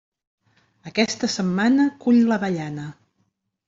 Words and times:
Aquesta 0.93 1.31
setmana, 1.35 1.89
cull 2.07 2.21
l'avellana. 2.33 2.93